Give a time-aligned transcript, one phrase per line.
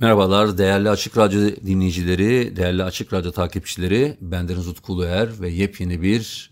[0.00, 4.16] Merhabalar değerli Açık Radyo dinleyicileri, değerli Açık Radyo takipçileri.
[4.20, 6.50] Bendeniz Utku Uluer ve yepyeni bir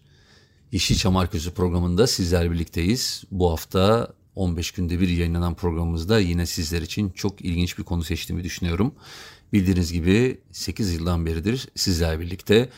[0.73, 3.25] Yeşilçam Arkeolojisi programında sizler birlikteyiz.
[3.31, 8.45] Bu hafta 15 günde bir yayınlanan programımızda yine sizler için çok ilginç bir konu seçtiğimi
[8.45, 8.95] düşünüyorum.
[9.53, 12.69] Bildiğiniz gibi 8 yıldan beridir sizler birlikte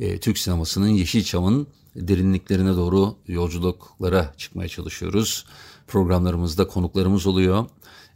[0.00, 5.46] e, Türk sinemasının Yeşilçam'ın derinliklerine doğru yolculuklara çıkmaya çalışıyoruz.
[5.86, 7.66] Programlarımızda konuklarımız oluyor.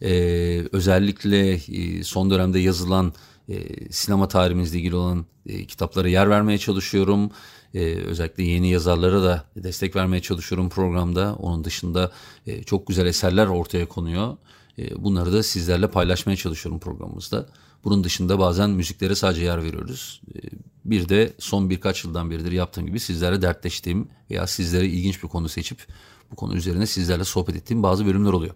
[0.03, 3.13] Ee, özellikle e, son dönemde yazılan
[3.49, 3.57] e,
[3.91, 7.31] sinema tarihimizle ilgili olan e, kitaplara yer vermeye çalışıyorum.
[7.75, 11.35] Ee, özellikle yeni yazarlara da destek vermeye çalışıyorum programda.
[11.35, 12.13] Onun dışında
[12.47, 14.37] e, çok güzel eserler ortaya konuyor.
[14.79, 17.47] E, bunları da sizlerle paylaşmaya çalışıyorum programımızda.
[17.85, 20.21] Bunun dışında bazen müziklere sadece yer veriyoruz.
[20.35, 20.39] E,
[20.85, 25.49] bir de son birkaç yıldan beridir yaptığım gibi sizlere dertleştiğim veya sizlere ilginç bir konu
[25.49, 25.87] seçip
[26.31, 28.55] bu konu üzerine sizlerle sohbet ettiğim bazı bölümler oluyor.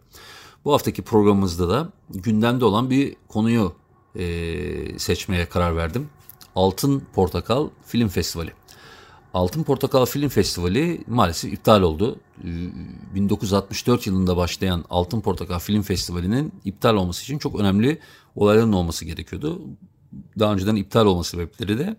[0.64, 3.72] Bu haftaki programımızda da gündemde olan bir konuyu
[4.16, 6.08] e, seçmeye karar verdim.
[6.54, 8.52] Altın Portakal Film Festivali.
[9.34, 12.20] Altın Portakal Film Festivali maalesef iptal oldu.
[13.14, 17.98] 1964 yılında başlayan Altın Portakal Film Festivali'nin iptal olması için çok önemli
[18.34, 19.62] olayların olması gerekiyordu.
[20.38, 21.96] Daha önceden iptal olması sebepleri de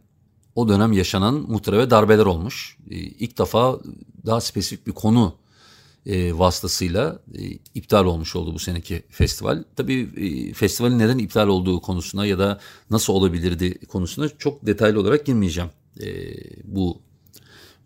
[0.56, 2.78] o dönem yaşanan muhtarebe darbeler olmuş.
[2.90, 3.80] İlk defa
[4.26, 5.36] daha spesifik bir konu
[6.06, 7.42] e, vasıtasıyla e,
[7.76, 9.64] iptal olmuş oldu bu seneki festival.
[9.76, 15.26] Tabii e, festivalin neden iptal olduğu konusuna ya da nasıl olabilirdi konusuna çok detaylı olarak
[15.26, 15.70] girmeyeceğim
[16.02, 16.08] e,
[16.64, 17.02] bu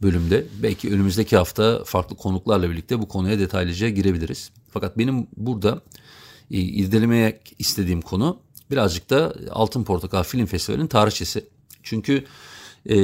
[0.02, 0.46] bölümde.
[0.63, 4.52] Belki önümüzdeki hafta farklı konuklarla birlikte bu konuya detaylıca girebiliriz.
[4.69, 5.81] Fakat benim burada
[6.52, 8.40] e, irdelemeye istediğim konu
[8.72, 11.46] birazcık da Altın Portakal Film Festivali'nin tarihçesi.
[11.84, 12.25] Çünkü
[12.90, 12.96] e,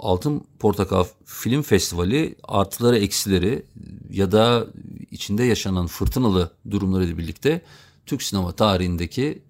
[0.00, 3.62] Altın Portakal Film Festivali artıları eksileri
[4.10, 4.66] ya da
[5.10, 7.62] içinde yaşanan fırtınalı durumlarıyla birlikte
[8.06, 9.42] Türk sinema tarihindeki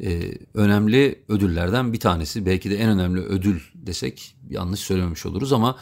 [0.00, 2.46] e, önemli ödüllerden bir tanesi.
[2.46, 5.76] Belki de en önemli ödül desek yanlış söylememiş oluruz ama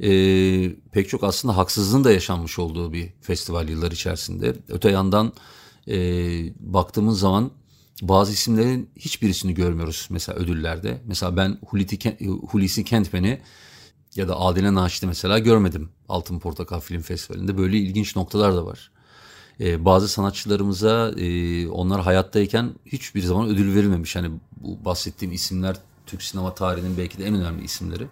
[0.00, 0.10] e,
[0.92, 4.56] pek çok aslında haksızlığın da yaşanmış olduğu bir festival yıllar içerisinde.
[4.68, 5.32] Öte yandan
[5.88, 5.96] e,
[6.60, 7.50] baktığımız zaman
[8.02, 11.02] bazı isimlerin hiçbirisini görmüyoruz mesela ödüllerde.
[11.06, 11.98] Mesela ben Hulusi,
[12.50, 13.40] Hulusi Kentmen'i
[14.16, 17.58] ya da Adile Naşit'i mesela görmedim Altın Portakal Film Festivali'nde.
[17.58, 18.90] Böyle ilginç noktalar da var.
[19.60, 24.16] Ee, bazı sanatçılarımıza e, onlar hayattayken hiçbir zaman ödül verilmemiş.
[24.16, 28.06] Hani bu bahsettiğim isimler Türk sinema tarihinin belki de en önemli isimleri.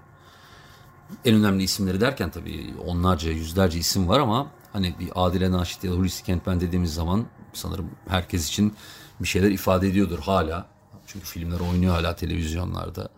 [1.25, 5.93] En önemli isimleri derken tabii onlarca, yüzlerce isim var ama hani bir Adile Naşit ya
[5.93, 7.27] da Hulusi Kentmen dediğimiz zaman
[7.59, 8.73] sanırım herkes için
[9.21, 10.67] bir şeyler ifade ediyordur hala.
[11.07, 13.09] Çünkü filmler oynuyor hala televizyonlarda.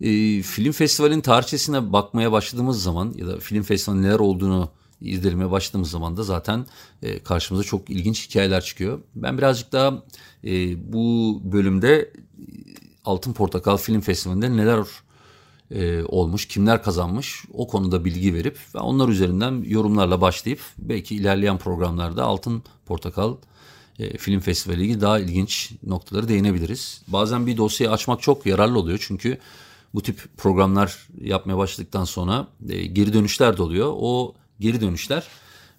[0.00, 4.70] E, film festivalin tarihçesine bakmaya başladığımız zaman ya da film festivalinin neler olduğunu
[5.00, 6.66] izlemeye başladığımız zaman da zaten
[7.02, 9.00] e, karşımıza çok ilginç hikayeler çıkıyor.
[9.14, 10.02] Ben birazcık daha
[10.44, 12.12] e, bu bölümde e,
[13.04, 14.86] Altın Portakal Film Festivali'nde neler
[15.70, 21.58] e, olmuş, kimler kazanmış o konuda bilgi verip ve onlar üzerinden yorumlarla başlayıp belki ilerleyen
[21.58, 23.36] programlarda Altın Portakal
[23.98, 27.02] e, Film Festivali ilgili daha ilginç noktaları değinebiliriz.
[27.08, 29.38] Bazen bir dosyayı açmak çok yararlı oluyor çünkü
[29.94, 33.92] bu tip programlar yapmaya başladıktan sonra e, geri dönüşler de oluyor.
[33.96, 35.26] O geri dönüşler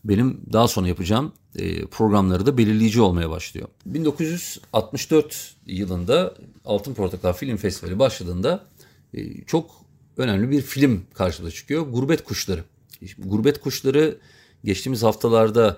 [0.05, 3.67] benim daha sonra yapacağım e, programları da belirleyici olmaya başlıyor.
[3.85, 6.33] 1964 yılında
[6.65, 8.65] Altın Portakal Film Festivali başladığında
[9.47, 9.71] çok
[10.17, 11.87] önemli bir film karşımıza çıkıyor.
[11.87, 12.63] Gurbet Kuşları.
[13.17, 14.17] Gurbet Kuşları
[14.63, 15.77] geçtiğimiz haftalarda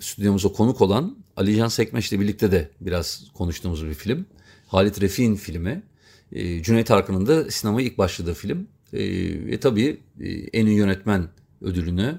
[0.00, 4.26] stüdyomuza konuk olan Ali Can Sekmeş ile birlikte de biraz konuştuğumuz bir film.
[4.66, 5.82] Halit Refik'in filmi.
[6.32, 8.68] E, Cüneyt Arkın'ın da sinemaya ilk başladığı film.
[8.92, 8.98] E,
[9.46, 11.28] ve tabii e, en iyi yönetmen
[11.60, 12.18] ödülünü,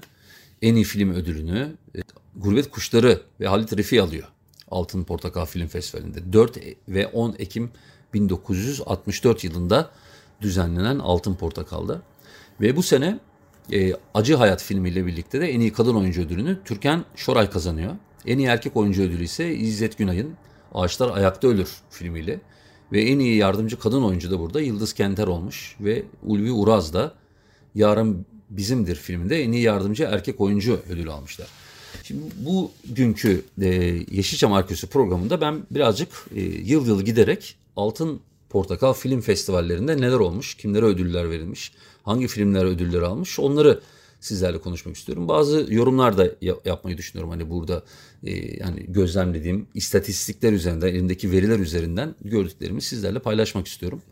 [0.62, 2.00] en iyi film ödülünü e,
[2.36, 4.28] Gurbet Kuşları ve Halit Refi alıyor.
[4.70, 6.32] Altın Portakal Film Festivali'nde.
[6.32, 6.58] 4
[6.88, 7.70] ve 10 Ekim
[8.14, 9.90] 1964 yılında
[10.40, 12.02] düzenlenen Altın Portakal'da.
[12.60, 13.18] Ve bu sene
[13.72, 17.94] e, Acı Hayat filmiyle birlikte de en iyi kadın oyuncu ödülünü Türkan Şoray kazanıyor.
[18.26, 20.34] En iyi erkek oyuncu ödülü ise İzzet Günay'ın
[20.74, 22.40] Ağaçlar Ayakta Ölür filmiyle.
[22.92, 25.76] Ve en iyi yardımcı kadın oyuncu da burada Yıldız Kenter olmuş.
[25.80, 27.14] Ve Ulvi Uraz da
[27.74, 31.48] Yarın Bizimdir filminde en iyi yardımcı erkek oyuncu ödülü almışlar.
[32.02, 33.66] Şimdi bu günkü e,
[34.10, 40.54] Yeşilçam Arkeosu programında ben birazcık e, yıl yıl giderek Altın Portakal Film Festivallerinde neler olmuş,
[40.54, 41.72] kimlere ödüller verilmiş,
[42.02, 43.80] hangi filmler ödüller almış onları
[44.24, 45.28] sizlerle konuşmak istiyorum.
[45.28, 46.30] Bazı yorumlar da
[46.64, 47.82] yapmayı düşünüyorum hani burada
[48.22, 54.02] e, yani gözlemlediğim istatistikler üzerinden, elimdeki veriler üzerinden gördüklerimi sizlerle paylaşmak istiyorum.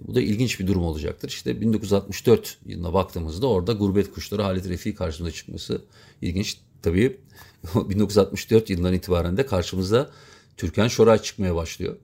[0.00, 1.28] E, bu da ilginç bir durum olacaktır.
[1.28, 5.82] İşte 1964 yılına baktığımızda orada Gurbet Kuşları Halit Refi karşımıza çıkması
[6.22, 6.56] ilginç.
[6.82, 7.20] Tabii
[7.74, 10.10] 1964 yılından itibaren de karşımıza
[10.56, 11.96] Türkan Şoray çıkmaya başlıyor.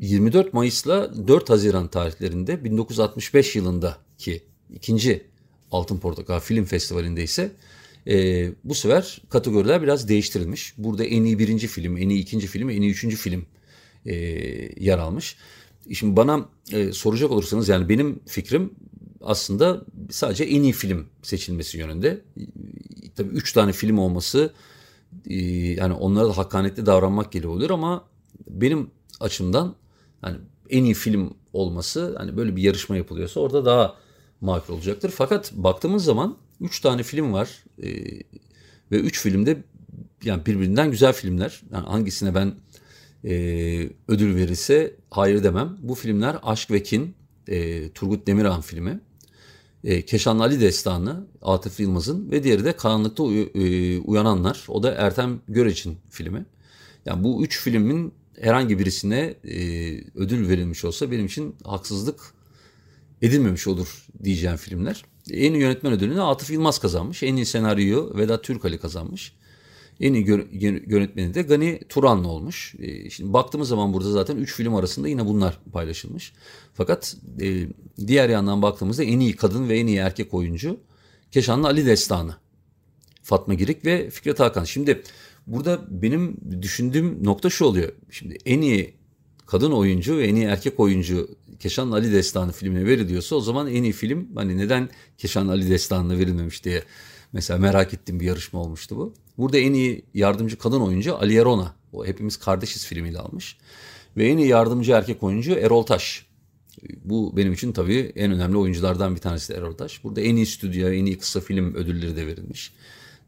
[0.00, 4.42] 24 Mayıs'la 4 Haziran tarihlerinde 1965 yılındaki
[4.74, 5.26] ikinci
[5.72, 7.52] Altın Portakal Film Festivali'nde ise
[8.06, 10.74] e, bu sefer kategoriler biraz değiştirilmiş.
[10.78, 13.46] Burada en iyi birinci film, en iyi ikinci film, en iyi üçüncü film
[14.06, 14.14] e,
[14.84, 15.36] yer almış.
[15.92, 18.70] Şimdi bana e, soracak olursanız yani benim fikrim
[19.20, 22.20] aslında sadece en iyi film seçilmesi yönünde.
[23.16, 24.52] Tabii üç tane film olması
[25.30, 25.36] e,
[25.72, 28.04] yani onlara da hakkaniyetli davranmak gibi oluyor ama
[28.48, 29.74] benim açımdan
[30.20, 30.36] hani
[30.70, 33.96] en iyi film olması hani böyle bir yarışma yapılıyorsa orada daha
[34.40, 35.12] makul olacaktır.
[35.16, 37.88] Fakat baktığımız zaman 3 tane film var e,
[38.92, 39.62] ve 3 filmde
[40.24, 41.62] yani birbirinden güzel filmler.
[41.72, 42.54] Yani hangisine ben
[43.24, 43.34] e,
[44.08, 45.76] ödül verirse hayır demem.
[45.82, 47.14] Bu filmler Aşk ve Kin,
[47.48, 49.00] e, Turgut Demirhan filmi.
[49.84, 54.64] E, Keşan Ali Destanı, Atıf Yılmaz'ın ve diğeri de Karanlıkta Uy- e, Uyananlar.
[54.68, 56.46] O da Ertem Göreç'in filmi.
[57.06, 59.58] Yani bu üç filmin herhangi birisine e,
[60.14, 62.20] ödül verilmiş olsa benim için haksızlık
[63.22, 65.04] edilmemiş olur diyeceğim filmler.
[65.30, 67.22] En iyi yönetmen ödülünü Atıf Yılmaz kazanmış.
[67.22, 69.32] En iyi senaryoyu Vedat Türkali kazanmış.
[70.00, 70.26] En iyi
[70.86, 72.74] yönetmeni de Gani Turanlı olmuş.
[72.78, 76.32] E, şimdi baktığımız zaman burada zaten 3 film arasında yine bunlar paylaşılmış.
[76.74, 77.68] Fakat e,
[78.06, 80.80] diğer yandan baktığımızda en iyi kadın ve en iyi erkek oyuncu
[81.32, 82.36] Keşanlı Ali Destanı.
[83.22, 84.64] Fatma Girik ve Fikret Hakan.
[84.64, 85.02] Şimdi
[85.46, 87.92] burada benim düşündüğüm nokta şu oluyor.
[88.10, 88.97] Şimdi en iyi
[89.48, 91.28] kadın oyuncu ve en iyi erkek oyuncu
[91.58, 96.18] Keşan Ali Destanı filmine veriliyorsa o zaman en iyi film hani neden Keşan Ali Destanı'na
[96.18, 96.84] verilmemiş diye
[97.32, 99.14] mesela merak ettiğim bir yarışma olmuştu bu.
[99.38, 101.74] Burada en iyi yardımcı kadın oyuncu Ali Erona.
[101.92, 103.56] O Hepimiz Kardeşiz filmiyle almış.
[104.16, 106.26] Ve en iyi yardımcı erkek oyuncu Erol Taş.
[107.04, 110.04] Bu benim için tabii en önemli oyunculardan bir tanesi Erol Taş.
[110.04, 112.72] Burada en iyi stüdyo, en iyi kısa film ödülleri de verilmiş.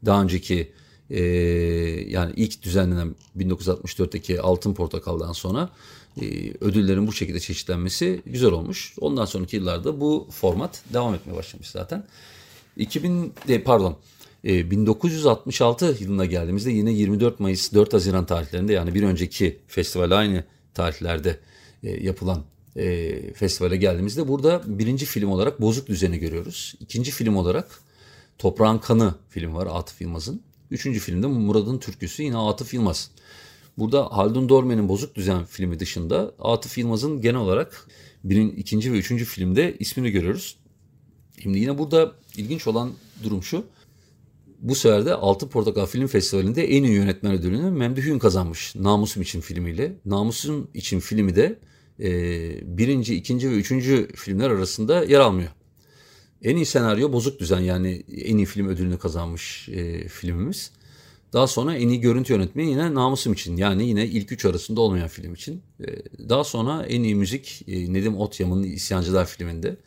[0.05, 0.71] Daha önceki
[1.11, 1.21] e,
[2.09, 5.69] yani ilk düzenlenen 1964'teki Altın Portakal'dan sonra
[6.21, 6.25] e,
[6.61, 8.93] ödüllerin bu şekilde çeşitlenmesi güzel olmuş.
[9.01, 12.03] Ondan sonraki yıllarda bu format devam etmeye başlamış zaten.
[12.77, 13.97] 2000 e, pardon
[14.43, 20.43] 1966 yılına geldiğimizde yine 24 Mayıs 4 Haziran tarihlerinde yani bir önceki festival aynı
[20.73, 21.39] tarihlerde
[21.83, 22.43] yapılan
[23.35, 26.75] festivale geldiğimizde burada birinci film olarak Bozuk Düzeni görüyoruz.
[26.79, 27.81] İkinci film olarak
[28.37, 30.41] Toprağın Kanı film var Atıf Yılmaz'ın.
[30.71, 33.11] Üçüncü filmde Murad'ın Türküsü yine Atıf Yılmaz.
[33.77, 37.87] Burada Haldun Dorme'nin Bozuk Düzen filmi dışında Atıf Yılmaz'ın genel olarak
[38.23, 40.57] birin, ikinci ve üçüncü filmde ismini görüyoruz.
[41.43, 42.91] Şimdi yine burada ilginç olan
[43.23, 43.65] durum şu.
[44.59, 48.75] Bu sefer de Altın Portakal Film Festivali'nde en iyi yönetmen ödülünü Memduh Hün kazanmış.
[48.75, 49.93] Namusum için filmiyle.
[50.05, 51.59] Namusum için filmi de
[51.99, 52.09] e,
[52.77, 55.49] birinci, ikinci ve üçüncü filmler arasında yer almıyor.
[56.43, 60.71] En iyi senaryo Bozuk Düzen yani en iyi film ödülünü kazanmış e, filmimiz.
[61.33, 65.07] Daha sonra en iyi görüntü yönetmeni yine Namusum için yani yine ilk üç arasında olmayan
[65.07, 65.61] film için.
[65.79, 65.85] Ee,
[66.29, 69.77] daha sonra en iyi müzik e, Nedim Otyam'ın İsyancılar filminde.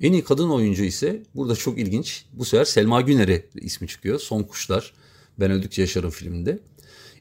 [0.00, 2.24] En iyi kadın oyuncu ise burada çok ilginç.
[2.32, 4.18] Bu sefer Selma Güner'e ismi çıkıyor.
[4.18, 4.94] Son Kuşlar,
[5.40, 6.58] Ben Öldükçe Yaşarım filminde.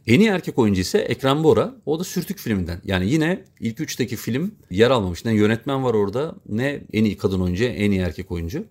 [0.08, 1.76] En iyi erkek oyuncu ise Ekrem Bora.
[1.86, 2.82] O da Sürtük filminden.
[2.86, 5.26] Yani yine ilk üçteki film yer almamış.
[5.26, 8.66] Ne yönetmen var orada ne en iyi kadın oyuncu, en iyi erkek oyuncu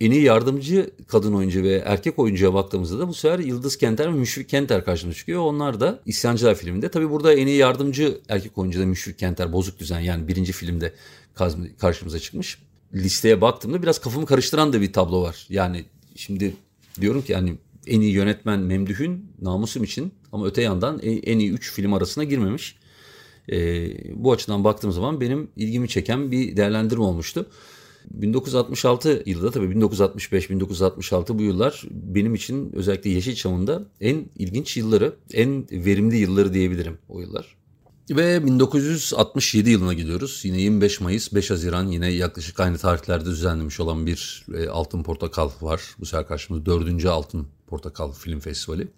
[0.00, 4.18] en iyi yardımcı kadın oyuncu ve erkek oyuncuya baktığımızda da bu sefer Yıldız Kenter ve
[4.18, 5.40] Müşfik Kenter karşımıza çıkıyor.
[5.40, 6.88] Onlar da İsyancılar filminde.
[6.88, 10.94] Tabii burada en iyi yardımcı erkek oyuncu da Müşfik Kenter Bozuk Düzen yani birinci filmde
[11.78, 12.58] karşımıza çıkmış.
[12.94, 15.46] Listeye baktığımda biraz kafamı karıştıran da bir tablo var.
[15.48, 15.84] Yani
[16.16, 16.56] şimdi
[17.00, 17.54] diyorum ki yani
[17.86, 22.76] en iyi yönetmen Memduh'ün namusum için ama öte yandan en iyi üç film arasına girmemiş.
[23.52, 27.46] Ee, bu açıdan baktığım zaman benim ilgimi çeken bir değerlendirme olmuştu.
[28.10, 36.16] 1966 yılında tabii 1965-1966 bu yıllar benim için özellikle Yeşilçam'ında en ilginç yılları, en verimli
[36.16, 37.56] yılları diyebilirim o yıllar.
[38.10, 40.40] Ve 1967 yılına gidiyoruz.
[40.44, 45.50] Yine 25 Mayıs, 5 Haziran yine yaklaşık aynı tarihlerde düzenlemiş olan bir e, Altın Portakal
[45.60, 45.82] var.
[45.98, 48.88] Bu sefer karşımızda dördüncü Altın Portakal Film Festivali.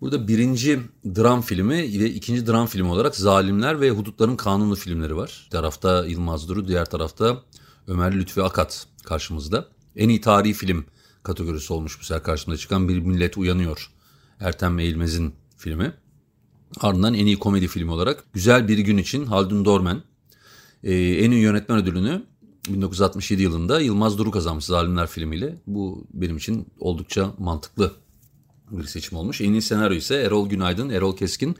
[0.00, 5.42] Burada birinci dram filmi ve ikinci dram filmi olarak Zalimler ve Hudutların Kanunu filmleri var.
[5.46, 7.42] Bir tarafta Yılmaz Duru, diğer tarafta
[7.86, 9.68] Ömer Lütfi Akat karşımızda.
[9.96, 10.84] En iyi tarihi film
[11.22, 13.90] kategorisi olmuş bu sefer karşımıza çıkan Bir Millet Uyanıyor
[14.40, 15.94] Ertem Eğilmez'in filmi.
[16.80, 20.02] Ardından en iyi komedi filmi olarak Güzel Bir Gün için Haldun Dorman.
[20.84, 22.22] Ee, en iyi yönetmen ödülünü
[22.68, 25.56] 1967 yılında Yılmaz Duru kazanmış Zalimler filmiyle.
[25.66, 27.92] Bu benim için oldukça mantıklı
[28.70, 29.40] bir seçim olmuş.
[29.40, 31.56] En iyi senaryo ise Erol Günaydın, Erol Keskin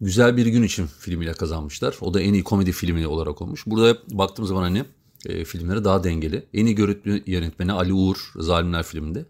[0.00, 1.96] Güzel Bir Gün için filmiyle kazanmışlar.
[2.00, 3.66] O da en iyi komedi filmi olarak olmuş.
[3.66, 4.84] Burada baktığım zaman hani
[5.26, 6.46] e, filmleri daha dengeli.
[6.54, 9.24] En iyi görüntü yönetmeni Ali Uğur Zalimler filminde.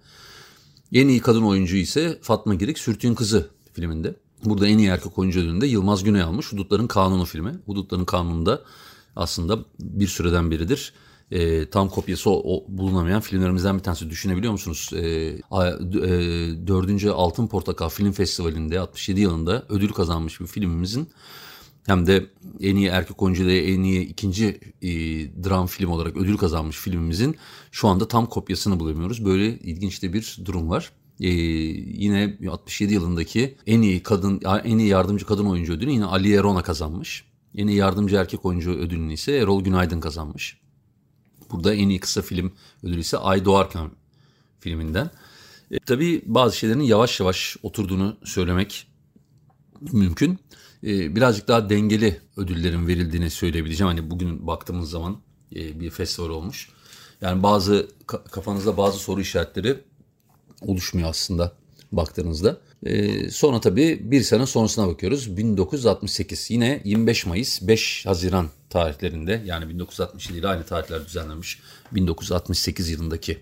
[0.93, 4.15] En iyi kadın oyuncu ise Fatma Girik Sürtüğün Kızı filminde.
[4.44, 6.52] Burada en iyi erkek oyuncu ödülünde Yılmaz Güney almış.
[6.52, 7.59] Hudutların Kanunu filmi.
[7.66, 8.62] Hudutların Kanunu'nda
[9.16, 10.92] aslında bir süreden biridir.
[11.30, 14.11] E, tam kopyası o, o bulunamayan filmlerimizden bir tanesi.
[14.11, 14.90] Düşünebiliyor musunuz?
[14.94, 15.76] E, a, e,
[16.66, 17.04] 4.
[17.04, 21.09] Altın Portakal Film Festivali'nde 67 yılında ödül kazanmış bir filmimizin
[21.87, 22.26] hem de
[22.61, 24.90] en iyi erkek oyuncu ve en iyi ikinci e,
[25.44, 27.37] dram film olarak ödül kazanmış filmimizin
[27.73, 29.25] şu anda tam kopyasını bulamıyoruz.
[29.25, 30.92] Böyle ilginç de bir durum var.
[31.21, 36.35] Ee, yine 67 yılındaki en iyi kadın en iyi yardımcı kadın oyuncu ödülünü yine Ali
[36.35, 37.25] Erona kazanmış.
[37.55, 40.61] En iyi yardımcı erkek oyuncu ödülünü ise Erol Günaydın kazanmış.
[41.50, 43.91] Burada en iyi kısa film ödülü ise Ay Doğarken
[44.61, 45.11] filminden.
[45.71, 48.87] E, tabii bazı şeylerin yavaş yavaş oturduğunu söylemek
[49.93, 50.39] mümkün.
[50.85, 53.89] E, birazcık daha dengeli ödüllerin verildiğini söyleyebileceğim.
[53.89, 55.17] Hani bugün baktığımız zaman
[55.57, 56.69] e, bir festival olmuş.
[57.21, 59.89] Yani bazı kafanızda bazı soru işaretleri
[60.61, 61.52] oluşmuyor aslında
[61.93, 62.61] baktığınızda.
[62.87, 65.37] Ee, sonra tabii bir sene sonrasına bakıyoruz.
[65.37, 71.61] 1968 yine 25 Mayıs 5 Haziran tarihlerinde yani 1967 ile aynı tarihler düzenlenmiş
[71.93, 73.38] 1968 yılındaki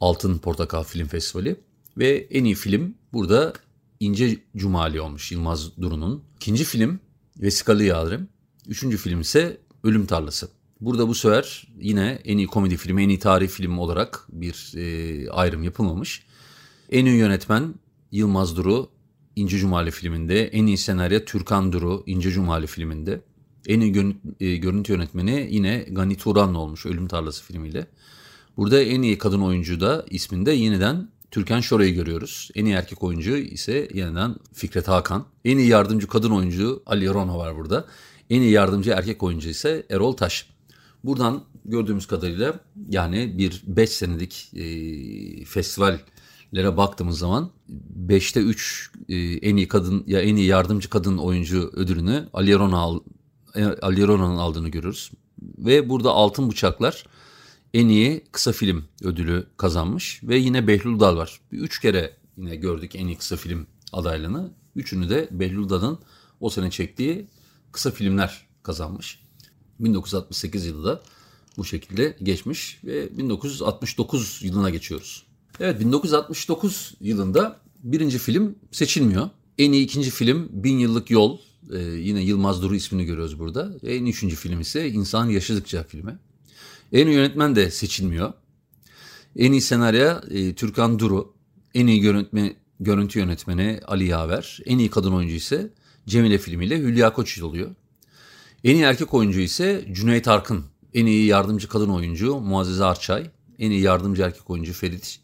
[0.00, 1.56] Altın Portakal Film Festivali
[1.98, 3.52] ve en iyi film burada
[4.00, 6.24] İnce Cumali olmuş Yılmaz Duru'nun.
[6.36, 7.00] İkinci film
[7.36, 8.28] Vesikalı Yağlarım.
[8.66, 10.48] Üçüncü film ise Ölüm Tarlası.
[10.80, 15.30] Burada bu sefer yine en iyi komedi filmi, en iyi tarih filmi olarak bir e,
[15.30, 16.22] ayrım yapılmamış.
[16.90, 17.74] En iyi yönetmen
[18.12, 18.88] Yılmaz Duru
[19.36, 23.20] İnce Cumali filminde, en iyi senaryo Türkan Duru İnce Cumali filminde.
[23.66, 27.86] En iyi görüntü, e, görüntü yönetmeni yine Gani Turanlı olmuş Ölüm Tarlası filmiyle.
[28.56, 32.50] Burada en iyi kadın oyuncu da isminde yeniden Türkan Şoray'ı görüyoruz.
[32.54, 35.26] En iyi erkek oyuncu ise yeniden Fikret Hakan.
[35.44, 37.86] En iyi yardımcı kadın oyuncu Ali Rono var burada.
[38.30, 40.46] En iyi yardımcı erkek oyuncu ise Erol Taş.
[41.04, 47.50] Buradan gördüğümüz kadarıyla yani bir 5 senelik e, festivallere baktığımız zaman
[48.08, 53.02] 5'te 3 e, en iyi kadın ya en iyi yardımcı kadın oyuncu ödülünü Ali Rona'nın
[53.82, 55.10] Ali Rona'nın aldığını görürüz.
[55.58, 57.04] Ve burada Altın Bıçaklar
[57.74, 61.40] en iyi kısa film ödülü kazanmış ve yine Behlül Dal var.
[61.52, 64.50] Üç kere yine gördük en iyi kısa film adaylığını.
[64.76, 65.98] Üçünü de Behlül Dal'ın
[66.40, 67.26] o sene çektiği
[67.72, 69.29] kısa filmler kazanmış.
[69.84, 71.02] 1968 yılı da
[71.56, 75.26] bu şekilde geçmiş ve 1969 yılına geçiyoruz.
[75.60, 79.30] Evet 1969 yılında birinci film seçilmiyor.
[79.58, 81.38] En iyi ikinci film Bin Yıllık Yol.
[81.72, 83.72] Ee, yine Yılmaz Duru ismini görüyoruz burada.
[83.82, 86.18] En üçüncü film ise İnsan Yaşadıkça filmi.
[86.92, 88.32] En iyi yönetmen de seçilmiyor.
[89.36, 91.34] En iyi senaryo e, Türkan Duru.
[91.74, 94.60] En iyi görüntme, görüntü yönetmeni Ali Yaver.
[94.66, 95.70] En iyi kadın oyuncu ise
[96.06, 97.70] Cemile filmiyle Hülya Koçyiğit oluyor.
[98.64, 100.64] En iyi erkek oyuncu ise Cüneyt Arkın.
[100.94, 103.30] En iyi yardımcı kadın oyuncu Muazzeze Arçay.
[103.58, 105.20] En iyi yardımcı erkek oyuncu Ferit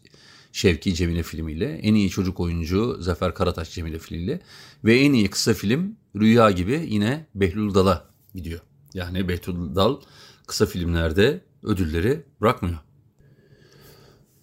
[0.51, 1.65] Şevki Cemile filmiyle.
[1.65, 4.41] En iyi çocuk oyuncu Zafer Karataş Cemile filmiyle.
[4.83, 8.59] Ve en iyi kısa film Rüya gibi yine Behlül Dal'a gidiyor.
[8.93, 10.01] Yani Behlül Dal
[10.47, 12.77] kısa filmlerde ödülleri bırakmıyor.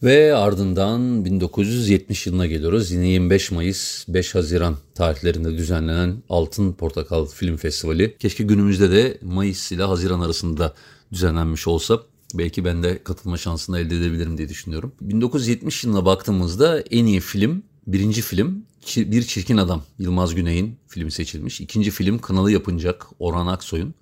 [0.04, 2.90] Ve ardından 1970 yılına geliyoruz.
[2.90, 8.16] Yine 25 Mayıs 5 Haziran tarihlerinde düzenlenen Altın Portakal Film Festivali.
[8.18, 10.74] Keşke günümüzde de Mayıs ile Haziran arasında
[11.12, 12.00] düzenlenmiş olsa
[12.34, 14.92] belki ben de katılma şansını elde edebilirim diye düşünüyorum.
[15.00, 18.64] 1970 yılına baktığımızda en iyi film, birinci film
[18.96, 21.60] Bir Çirkin Adam Yılmaz Güney'in filmi seçilmiş.
[21.60, 23.94] İkinci film Kınalı Yapıncak Orhan Aksoy'un.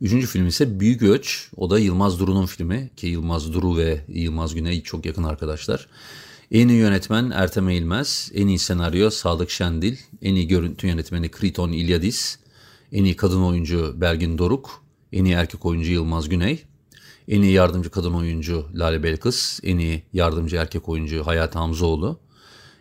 [0.00, 1.48] Üçüncü film ise Büyük Öç.
[1.56, 5.88] O da Yılmaz Duru'nun filmi ki Yılmaz Duru ve Yılmaz Güney çok yakın arkadaşlar.
[6.52, 11.72] En iyi yönetmen Ertem Eğilmez, en iyi senaryo Sadık Şendil, en iyi görüntü yönetmeni Kriton
[11.72, 12.38] İlyadis,
[12.92, 16.64] en iyi kadın oyuncu Belgin Doruk, en iyi erkek oyuncu Yılmaz Güney,
[17.28, 22.20] en iyi yardımcı kadın oyuncu Lale Belkıs, en iyi yardımcı erkek oyuncu Hayat Hamzoğlu,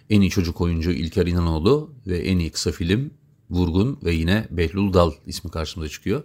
[0.10, 3.12] en iyi çocuk oyuncu İlker İnanoğlu ve en iyi kısa film
[3.50, 6.24] Vurgun ve yine Behlul Dal ismi karşımıza çıkıyor.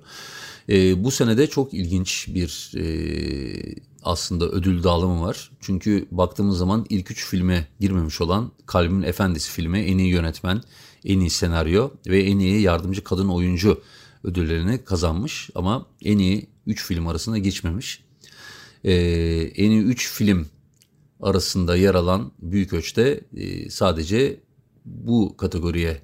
[0.69, 2.85] E, bu senede çok ilginç bir e,
[4.03, 5.51] aslında ödül dağılımı var.
[5.61, 10.63] Çünkü baktığımız zaman ilk üç filme girmemiş olan Kalbimin Efendisi filmi en iyi yönetmen,
[11.05, 13.83] en iyi senaryo ve en iyi yardımcı kadın oyuncu
[14.25, 15.51] ödüllerini kazanmış.
[15.55, 18.05] Ama en iyi üç film arasında geçmemiş.
[18.85, 18.93] E,
[19.57, 20.47] en iyi üç film
[21.21, 24.41] arasında yer alan Büyük Öç'te e, sadece
[24.85, 26.03] bu kategoriye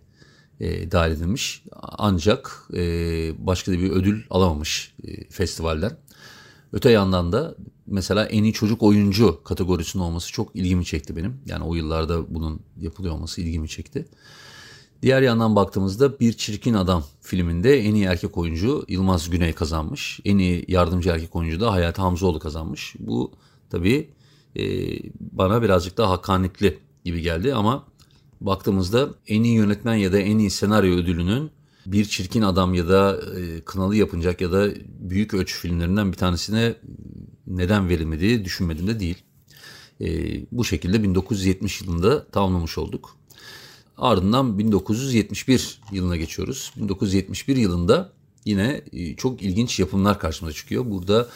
[0.61, 1.62] e, dahil edilmiş.
[1.83, 2.81] Ancak e,
[3.47, 5.97] başka da bir ödül alamamış e, festivalden.
[6.73, 7.55] Öte yandan da
[7.87, 11.41] mesela en iyi çocuk oyuncu kategorisinin olması çok ilgimi çekti benim.
[11.47, 14.09] Yani o yıllarda bunun yapılıyor olması ilgimi çekti.
[15.03, 20.21] Diğer yandan baktığımızda Bir Çirkin Adam filminde en iyi erkek oyuncu Yılmaz Güney kazanmış.
[20.25, 22.95] En iyi yardımcı erkek oyuncu da Hayati Hamzoğlu kazanmış.
[22.99, 23.33] Bu
[23.71, 24.11] tabii
[24.57, 24.62] e,
[25.21, 27.85] bana birazcık daha hakkaniyetli gibi geldi ama
[28.40, 31.50] baktığımızda en iyi yönetmen ya da en iyi senaryo ödülünün
[31.87, 34.68] Bir Çirkin Adam ya da e, Kınalı Yapıncak ya da
[34.99, 36.75] Büyük Ölçü filmlerinden bir tanesine
[37.47, 39.18] neden verilmediği düşünmedim de değil.
[40.00, 40.07] E,
[40.52, 43.16] bu şekilde 1970 yılında tamamlamış olduk.
[43.97, 46.73] Ardından 1971 yılına geçiyoruz.
[46.76, 48.12] 1971 yılında
[48.45, 50.90] yine e, çok ilginç yapımlar karşımıza çıkıyor.
[50.90, 51.28] Burada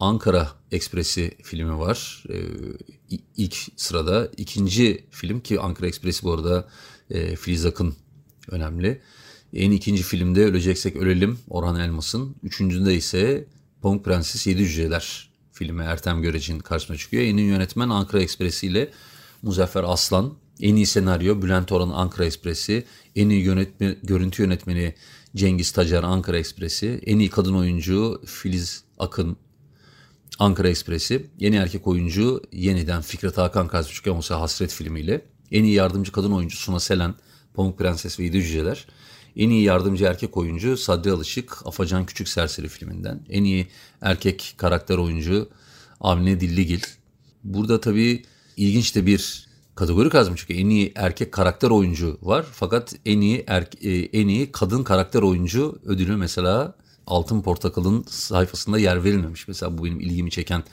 [0.00, 2.24] Ankara Ekspresi filmi var.
[2.30, 2.36] Ee,
[3.36, 4.28] ilk sırada.
[4.36, 6.68] ikinci film ki Ankara Ekspresi bu arada
[7.10, 7.94] e, Filiz Akın
[8.50, 9.00] önemli.
[9.52, 12.36] En ikinci filmde Öleceksek Ölelim Orhan Elmas'ın.
[12.42, 13.48] Üçüncüde ise
[13.82, 17.22] Pamuk Prenses Yedi Cüceler filmi Ertem Görec'in karşısına çıkıyor.
[17.22, 18.90] En iyi yönetmen Ankara Ekspresi ile
[19.42, 20.34] Muzaffer Aslan.
[20.60, 22.84] En iyi senaryo Bülent Orhan Ankara Ekspresi.
[23.16, 24.94] En iyi yönetme, görüntü yönetmeni
[25.36, 27.00] Cengiz Tacar Ankara Ekspresi.
[27.06, 29.36] En iyi kadın oyuncu Filiz Akın
[30.38, 31.26] Ankara Ekspresi.
[31.38, 35.24] Yeni erkek oyuncu yeniden Fikret Hakan Kazmışık Yamusa Hasret filmiyle.
[35.52, 37.14] En iyi yardımcı kadın oyuncu Suna Selen,
[37.54, 38.86] Pamuk Prenses ve Yedi Cüceler.
[39.36, 43.20] En iyi yardımcı erkek oyuncu Sadri Alışık, Afacan Küçük Serseri filminden.
[43.30, 43.66] En iyi
[44.00, 45.48] erkek karakter oyuncu
[46.00, 46.82] Avni Dilligil.
[47.44, 48.22] Burada tabii
[48.56, 52.46] ilginç de bir kategori kazmış çünkü en iyi erkek karakter oyuncu var.
[52.52, 56.74] Fakat en iyi erke, en iyi kadın karakter oyuncu ödülü mesela
[57.06, 59.48] Altın Portakal'ın sayfasında yer verilmemiş.
[59.48, 60.64] Mesela bu benim ilgimi çeken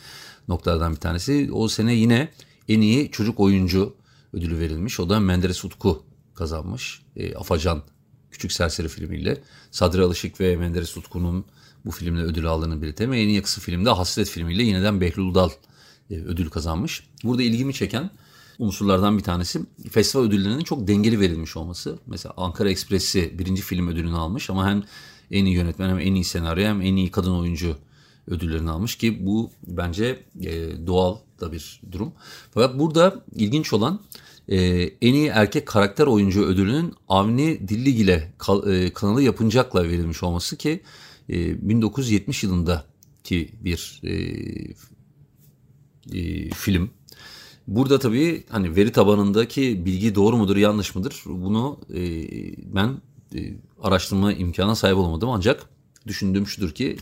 [0.48, 1.50] noktalardan bir tanesi.
[1.52, 2.30] O sene yine
[2.70, 3.96] en iyi çocuk oyuncu
[4.34, 5.00] ödülü verilmiş.
[5.00, 6.04] O da Menderes Utku
[6.36, 7.02] kazanmış.
[7.16, 7.84] E, Afacan
[8.32, 9.42] Küçük Serseri filmiyle.
[9.72, 11.46] Sadri Alışık ve Menderes Utku'nun
[11.86, 13.14] bu filmle ödül aldığını belirtelim.
[13.14, 15.50] En iyi kısa filmde Hasret filmiyle yeniden Behlul Dal
[16.10, 17.04] e, ödül kazanmış.
[17.24, 18.10] Burada ilgimi çeken
[18.60, 22.00] unsurlardan bir tanesi festival ödüllerinin çok dengeli verilmiş olması.
[22.08, 24.84] Mesela Ankara Ekspresi birinci film ödülünü almış ama hem
[25.32, 27.76] en iyi yönetmen hem en iyi senaryo hem en iyi kadın oyuncu
[28.28, 32.14] ödüllerini almış ki bu bence e, doğal da bir durum.
[32.52, 34.02] Fakat burada ilginç olan
[34.48, 38.34] e, en iyi erkek karakter oyuncu ödülünün Avni Dilligil'e
[38.68, 40.82] e, kanalı yapıncakla verilmiş olması ki
[41.30, 42.86] e, 1970 yılında
[43.24, 44.14] ki bir e,
[46.20, 46.90] e, film.
[47.68, 52.02] Burada tabii hani veri tabanındaki bilgi doğru mudur yanlış mıdır bunu e,
[52.76, 53.02] ben
[53.82, 55.30] araştırma imkanına sahip olamadım.
[55.30, 55.70] Ancak
[56.08, 56.98] düşündüğüm şudur ki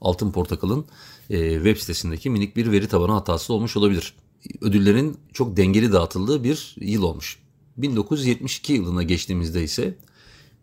[0.00, 0.84] Altın Portakal'ın
[1.30, 4.14] e, web sitesindeki minik bir veri tabanı hatası olmuş olabilir.
[4.60, 7.38] Ödüllerin çok dengeli dağıtıldığı bir yıl olmuş.
[7.76, 9.94] 1972 yılına geçtiğimizde ise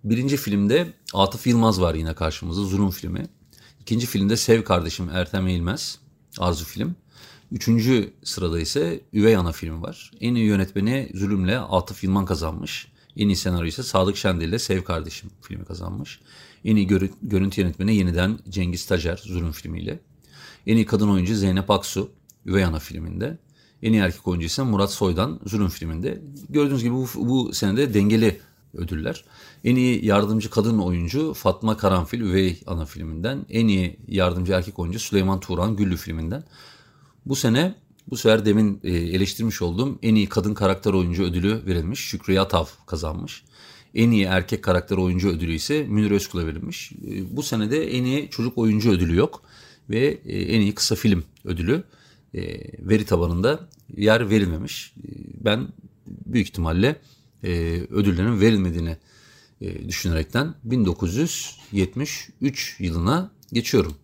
[0.03, 3.25] birinci filmde Atıf Yılmaz var yine karşımızda Zulüm filmi.
[3.81, 5.99] İkinci filmde Sev Kardeşim Ertem Eğilmez
[6.39, 6.95] Arzu film.
[7.51, 10.12] Üçüncü sırada ise Üvey Ana filmi var.
[10.21, 12.88] En iyi yönetmeni Zulüm'le Atıf Yılmaz kazanmış.
[13.17, 16.19] En iyi senaryo ise Sadık Şendil ile Sev Kardeşim filmi kazanmış.
[16.65, 20.00] En iyi görü görüntü yönetmeni yeniden Cengiz Tacer Zulüm filmiyle.
[20.67, 22.12] En iyi kadın oyuncu Zeynep Aksu
[22.45, 23.38] Üvey Ana filminde.
[23.84, 26.21] En iyi erkek oyuncu ise Murat Soydan Zulüm filminde.
[26.50, 28.39] Gördüğünüz gibi bu, bu senede dengeli
[28.74, 29.24] ödüller.
[29.63, 33.45] En iyi yardımcı kadın oyuncu Fatma Karanfil Üvey Ana filminden.
[33.50, 36.43] En iyi yardımcı erkek oyuncu Süleyman Turan Güllü filminden.
[37.26, 37.76] Bu sene
[38.12, 42.00] bu sefer demin e, eleştirmiş olduğum en iyi kadın karakter oyuncu ödülü verilmiş.
[42.00, 43.43] Şükrü Yatav kazanmış.
[43.95, 46.91] En iyi erkek karakter oyuncu ödülü ise Münir Özkul'a verilmiş.
[46.91, 49.43] E, bu senede en iyi çocuk oyuncu ödülü yok.
[49.89, 51.84] Ve e, en iyi kısa film ödülü
[52.80, 54.93] veri tabanında yer verilmemiş.
[55.43, 55.67] Ben
[56.08, 57.02] büyük ihtimalle
[57.89, 58.97] ödüllerin verilmediğini
[59.88, 63.95] düşünerekten 1973 yılına geçiyorum.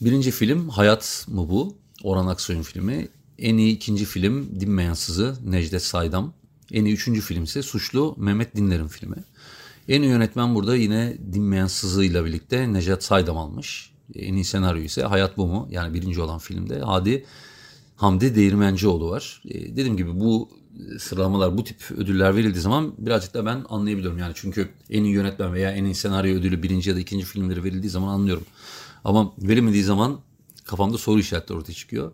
[0.00, 1.76] Birinci film Hayat mı bu?
[2.02, 3.08] Orhan Aksoy'un filmi.
[3.38, 6.32] En iyi ikinci film Dinmeyen Sızı Necdet Saydam.
[6.72, 9.16] En iyi üçüncü film ise Suçlu Mehmet Dinler'in filmi.
[9.88, 13.92] En iyi yönetmen burada yine Dinmeyen Sızı ile birlikte Necdet Saydam almış.
[14.14, 15.68] En iyi senaryo ise Hayat Bu Mu?
[15.70, 17.24] Yani birinci olan filmde Hadi
[17.96, 19.42] Hamdi Değirmencioğlu var.
[19.48, 20.48] E, dediğim gibi bu
[20.98, 24.18] sıralamalar, bu tip ödüller verildiği zaman birazcık da ben anlayabiliyorum.
[24.18, 27.64] Yani çünkü en iyi yönetmen veya en iyi senaryo ödülü birinci ya da ikinci filmleri
[27.64, 28.44] verildiği zaman anlıyorum.
[29.04, 30.20] Ama verilmediği zaman
[30.64, 32.12] kafamda soru işaretleri ortaya çıkıyor.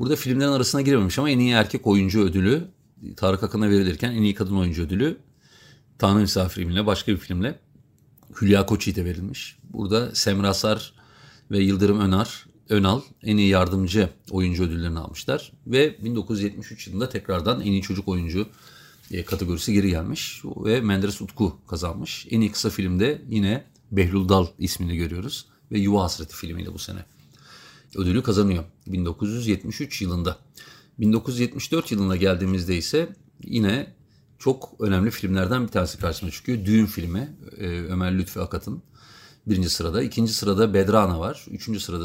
[0.00, 2.68] Burada filmlerin arasına girememiş ama en iyi erkek oyuncu ödülü
[3.16, 5.16] Tarık Akın'a verilirken en iyi kadın oyuncu ödülü
[5.98, 7.58] Tanrı Misafiri'yle başka bir filmle
[8.40, 9.58] Hülya Koçyiğit'e verilmiş.
[9.72, 10.94] Burada Semra Sar
[11.50, 15.52] ve Yıldırım Önar, Önal en iyi yardımcı oyuncu ödüllerini almışlar.
[15.66, 18.46] Ve 1973 yılında tekrardan en iyi çocuk oyuncu
[19.10, 22.26] e, kategorisi geri gelmiş ve Menderes Utku kazanmış.
[22.30, 27.04] En iyi kısa filmde yine Behlul Dal ismini görüyoruz ve Yuva Hasreti filmiyle bu sene
[27.96, 30.38] ödülü kazanıyor 1973 yılında.
[30.98, 33.08] 1974 yılına geldiğimizde ise
[33.44, 33.94] yine
[34.38, 36.64] çok önemli filmlerden bir tanesi karşıma çıkıyor.
[36.64, 38.82] Düğün filmi e, Ömer Lütfi Akat'ın
[39.46, 40.02] birinci sırada.
[40.02, 41.46] ikinci sırada Bedrana var.
[41.50, 42.04] Üçüncü sırada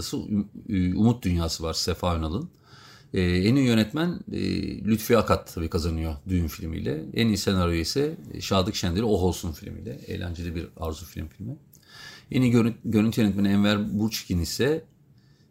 [0.98, 2.50] Umut Dünyası var Sefa Önal'ın.
[3.14, 4.40] Ee, en iyi yönetmen e,
[4.86, 7.06] Lütfi Akat tabii kazanıyor düğün filmiyle.
[7.14, 10.00] En iyi senaryo ise Şadık Şender'i Oh Olsun filmiyle.
[10.08, 11.58] Eğlenceli bir arzu film filmi.
[12.32, 14.86] En iyi görüntü, görüntü yönetmeni Enver Burçkin ise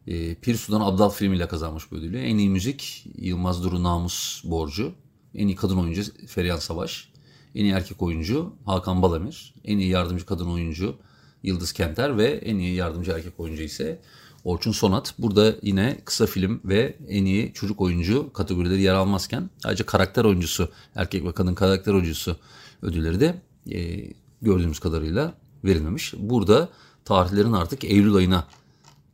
[0.06, 2.18] e, Pir Sudan Abdal filmiyle kazanmış bu ödülü.
[2.18, 4.92] En iyi müzik Yılmaz Duru Namus Borcu.
[5.34, 7.08] En iyi kadın oyuncu Ferihan Savaş.
[7.54, 9.54] En iyi erkek oyuncu Hakan Balamir.
[9.64, 10.96] En iyi yardımcı kadın oyuncu
[11.42, 14.00] Yıldız Kenter ve en iyi yardımcı erkek oyuncu ise
[14.44, 15.14] Orçun Sonat.
[15.18, 20.68] Burada yine kısa film ve en iyi çocuk oyuncu kategorileri yer almazken ayrıca karakter oyuncusu,
[20.94, 22.36] erkek ve kadın karakter oyuncusu
[22.82, 24.10] ödülleri de e,
[24.42, 26.14] gördüğümüz kadarıyla verilmemiş.
[26.18, 26.68] Burada
[27.04, 28.44] tarihlerin artık Eylül ayına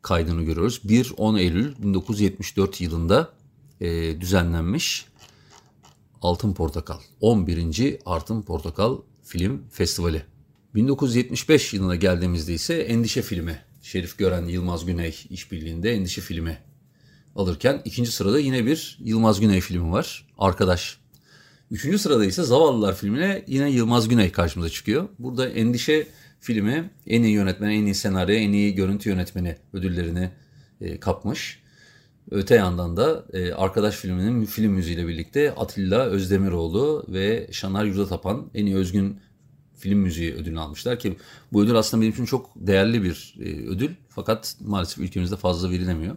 [0.03, 0.81] kaydını görüyoruz.
[0.87, 3.33] 1-10 Eylül 1974 yılında
[3.81, 5.07] e, düzenlenmiş
[6.23, 7.01] Altın Portakal.
[7.21, 7.99] 11.
[8.05, 10.23] Altın Portakal Film Festivali.
[10.75, 13.63] 1975 yılına geldiğimizde ise Endişe filmi.
[13.83, 16.59] Şerif Gören Yılmaz Güney işbirliğinde Endişe filmi
[17.37, 20.27] alırken ikinci sırada yine bir Yılmaz Güney filmi var.
[20.39, 21.01] Arkadaş.
[21.71, 25.09] Üçüncü sırada ise Zavallılar filmine yine Yılmaz Güney karşımıza çıkıyor.
[25.19, 26.07] Burada Endişe
[26.41, 30.31] filmi en iyi yönetmen, en iyi senaryo, en iyi görüntü yönetmeni ödüllerini
[30.81, 31.63] e, kapmış.
[32.31, 38.67] Öte yandan da e, Arkadaş filminin film müziğiyle birlikte Atilla Özdemiroğlu ve Şanar Yurdatapan en
[38.67, 39.21] iyi özgün
[39.77, 41.17] film müziği ödülünü almışlar ki
[41.53, 46.17] bu ödül aslında benim için çok değerli bir e, ödül fakat maalesef ülkemizde fazla verilemiyor.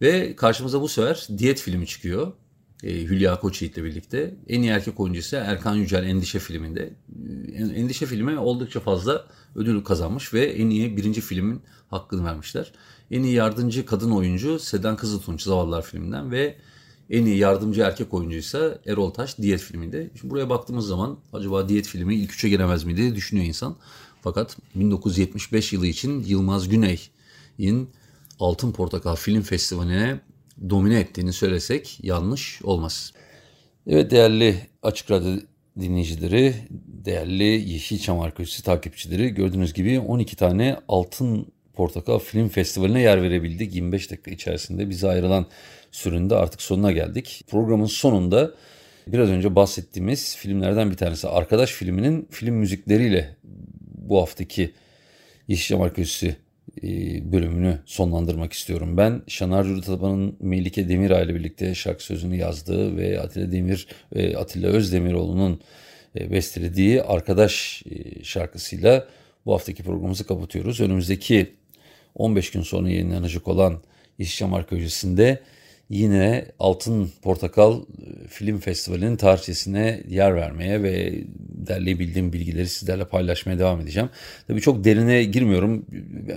[0.00, 2.32] Ve karşımıza bu sefer Diyet filmi çıkıyor.
[2.82, 4.34] E, Hülya Koçyiğit ile birlikte.
[4.48, 6.94] En iyi erkek oyuncu ise Erkan Yücel Endişe filminde.
[7.52, 12.72] E, Endişe filmi oldukça fazla ödül kazanmış ve en iyi birinci filmin hakkını vermişler.
[13.10, 16.56] En iyi yardımcı kadın oyuncu Sedan Kızıltunç Zavallılar filminden ve
[17.10, 20.10] en iyi yardımcı erkek oyuncuysa Erol Taş Diyet filminde.
[20.20, 23.76] Şimdi buraya baktığımız zaman acaba Diyet filmi ilk üçe giremez mi diye düşünüyor insan.
[24.22, 27.90] Fakat 1975 yılı için Yılmaz Güney'in
[28.40, 30.20] Altın Portakal Film Festivali'ne
[30.70, 33.12] domine ettiğini söylesek yanlış olmaz.
[33.86, 35.36] Evet değerli Açık Radyo
[35.80, 36.54] dinleyicileri,
[37.04, 43.74] değerli Yeşilçam Arkeolojisi takipçileri gördüğünüz gibi 12 tane Altın Portakal Film Festivali'ne yer verebildik.
[43.74, 45.46] 25 dakika içerisinde bize ayrılan
[45.92, 47.44] süründe artık sonuna geldik.
[47.48, 48.54] Programın sonunda
[49.06, 53.36] biraz önce bahsettiğimiz filmlerden bir tanesi Arkadaş filminin film müzikleriyle
[53.98, 54.72] bu haftaki
[55.48, 56.36] Yeşilçam Arkeolojisi
[57.32, 58.96] bölümünü sonlandırmak istiyorum.
[58.96, 64.68] Ben Şanar Cürutaban'ın Melike Demir ile birlikte şarkı sözünü yazdığı ve Atilla Demir ve Atilla
[64.68, 65.60] Özdemiroğlu'nun
[66.18, 69.08] e, bestelediği Arkadaş e, şarkısıyla
[69.46, 70.80] bu haftaki programımızı kapatıyoruz.
[70.80, 71.54] Önümüzdeki
[72.14, 73.80] 15 gün sonra yayınlanacak olan
[74.18, 75.40] Yeşilçam Arkeolojisi'nde
[75.90, 81.24] yine Altın Portakal e, Film Festivali'nin tarihçesine yer vermeye ve
[81.66, 84.08] derleyebildiğim bilgileri sizlerle paylaşmaya devam edeceğim.
[84.46, 85.86] Tabii çok derine girmiyorum.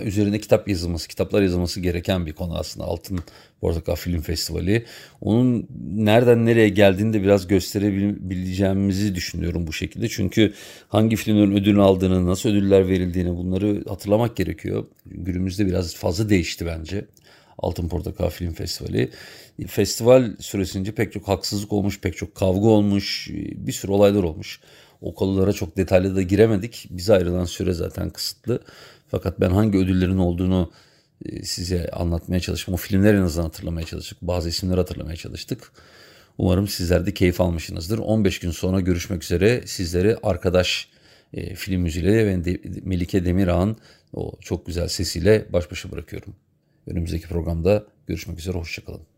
[0.04, 3.18] Üzerine kitap yazılması, kitaplar yazılması gereken bir konu aslında Altın
[3.60, 4.84] Portakal Film Festivali.
[5.20, 10.08] Onun nereden nereye geldiğini de biraz gösterebileceğimizi düşünüyorum bu şekilde.
[10.08, 10.52] Çünkü
[10.88, 14.84] hangi filmlerin ödül aldığını, nasıl ödüller verildiğini bunları hatırlamak gerekiyor.
[15.06, 17.04] Günümüzde biraz fazla değişti bence.
[17.60, 19.10] Altın Portakal Film Festivali.
[19.66, 24.60] Festival süresince pek çok haksızlık olmuş, pek çok kavga olmuş, bir sürü olaylar olmuş.
[25.00, 26.86] O konulara çok detaylı da giremedik.
[26.90, 28.62] Bize ayrılan süre zaten kısıtlı.
[29.08, 30.72] Fakat ben hangi ödüllerin olduğunu
[31.24, 32.74] e, size anlatmaya çalıştım.
[32.74, 34.18] O filmleri en azından hatırlamaya çalıştık.
[34.22, 35.72] Bazı isimleri hatırlamaya çalıştık.
[36.38, 37.98] Umarım sizler de keyif almışsınızdır.
[37.98, 39.62] 15 gün sonra görüşmek üzere.
[39.66, 40.88] Sizleri arkadaş
[41.34, 43.76] e, film müziğiyle ve Melike Demirağ'ın
[44.12, 46.34] o çok güzel sesiyle baş başa bırakıyorum.
[46.86, 48.58] Önümüzdeki programda görüşmek üzere.
[48.58, 49.09] Hoşçakalın.